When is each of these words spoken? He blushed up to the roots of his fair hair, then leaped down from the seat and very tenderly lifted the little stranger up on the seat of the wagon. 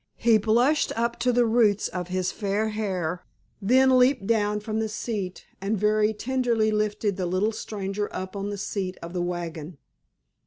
He 0.17 0.39
blushed 0.39 0.91
up 0.97 1.19
to 1.19 1.31
the 1.31 1.45
roots 1.45 1.87
of 1.87 2.07
his 2.07 2.31
fair 2.31 2.69
hair, 2.69 3.23
then 3.61 3.99
leaped 3.99 4.25
down 4.25 4.59
from 4.59 4.79
the 4.79 4.89
seat 4.89 5.45
and 5.61 5.77
very 5.77 6.11
tenderly 6.11 6.71
lifted 6.71 7.17
the 7.17 7.27
little 7.27 7.51
stranger 7.51 8.09
up 8.11 8.35
on 8.35 8.49
the 8.49 8.57
seat 8.57 8.97
of 9.03 9.13
the 9.13 9.21
wagon. 9.21 9.77